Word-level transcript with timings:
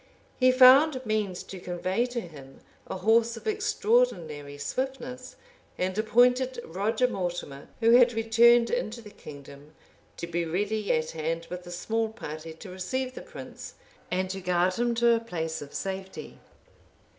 He 0.39 0.51
found 0.51 0.99
means 1.05 1.43
to 1.43 1.59
convey 1.59 2.07
to 2.07 2.21
him 2.21 2.61
a 2.87 2.97
horse 2.97 3.37
of 3.37 3.45
extraordinary 3.45 4.57
swiftness; 4.57 5.35
and 5.77 5.95
appointed 5.95 6.59
Roger 6.65 7.07
Mortimer 7.07 7.67
who 7.81 7.91
had 7.91 8.13
returned 8.13 8.71
into 8.71 8.99
the 8.99 9.11
kingdom, 9.11 9.75
to 10.17 10.25
be 10.25 10.43
ready 10.43 10.91
at 10.91 11.11
hand 11.11 11.45
with 11.51 11.67
a 11.67 11.71
small 11.71 12.09
party 12.09 12.51
to 12.53 12.71
receive 12.71 13.13
the 13.13 13.21
prince, 13.21 13.75
and 14.09 14.31
to 14.31 14.41
guard 14.41 14.73
him 14.73 14.95
to 14.95 15.13
a 15.13 15.19
place 15.19 15.61
of 15.61 15.71
safety. 15.71 16.39